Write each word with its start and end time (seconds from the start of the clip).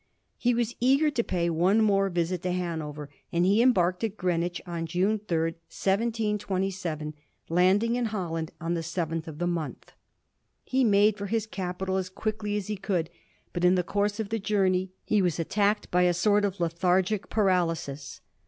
He 0.39 0.55
was 0.55 0.75
eager 0.79 1.11
to 1.11 1.23
pay 1.23 1.47
one 1.47 1.85
other 1.87 2.09
visit 2.09 2.41
to 2.41 2.51
Han 2.51 2.81
over, 2.81 3.07
and 3.31 3.45
he 3.45 3.61
embarked 3.61 4.03
at 4.03 4.17
Greenwich 4.17 4.59
on 4.65 4.87
June 4.87 5.19
3, 5.27 5.37
1727, 5.51 7.13
landing 7.49 7.95
in 7.97 8.05
Holland 8.05 8.51
on 8.59 8.73
the 8.73 8.81
7th 8.81 9.27
of 9.27 9.37
the 9.37 9.45
month. 9.45 9.91
He 10.63 10.83
made 10.83 11.19
for 11.19 11.27
his 11.27 11.45
capital 11.45 11.97
as 11.97 12.09
quickly 12.09 12.57
as 12.57 12.65
he 12.65 12.77
could, 12.77 13.11
but 13.53 13.63
in 13.63 13.75
the 13.75 13.83
course 13.83 14.19
of 14.19 14.29
the 14.29 14.39
journey 14.39 14.89
he 15.03 15.21
was 15.21 15.37
attacked 15.37 15.91
by 15.91 16.01
a 16.01 16.15
sort 16.15 16.45
of 16.45 16.59
lethargic 16.59 17.29
paralysis. 17.29 18.21